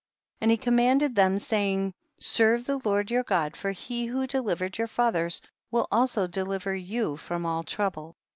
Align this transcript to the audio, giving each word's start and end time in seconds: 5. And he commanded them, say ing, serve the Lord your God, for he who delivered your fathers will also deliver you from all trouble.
5. 0.39 0.39
And 0.45 0.49
he 0.49 0.57
commanded 0.57 1.13
them, 1.13 1.37
say 1.37 1.73
ing, 1.73 1.93
serve 2.17 2.65
the 2.65 2.79
Lord 2.83 3.11
your 3.11 3.21
God, 3.21 3.55
for 3.55 3.69
he 3.69 4.07
who 4.07 4.25
delivered 4.25 4.79
your 4.79 4.87
fathers 4.87 5.43
will 5.69 5.87
also 5.91 6.25
deliver 6.25 6.73
you 6.75 7.17
from 7.17 7.45
all 7.45 7.61
trouble. 7.63 8.15